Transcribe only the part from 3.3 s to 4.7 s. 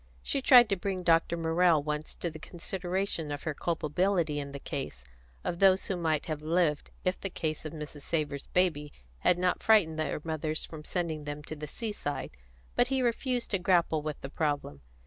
of her culpability in the